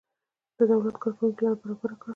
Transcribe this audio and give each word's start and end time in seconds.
د 0.57 0.59
دولت 0.71 0.95
کارکوونکیو 1.03 1.41
لاره 1.45 1.57
برابره 1.61 1.95
کړه. 2.01 2.09